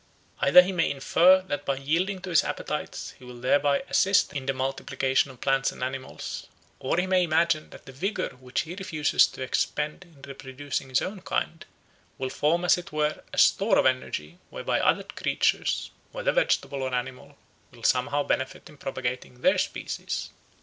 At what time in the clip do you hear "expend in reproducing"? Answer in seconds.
9.43-10.89